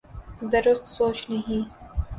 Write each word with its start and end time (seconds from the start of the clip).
درست 0.51 0.85
سوچ 0.97 1.17
نہیں۔ 1.29 1.63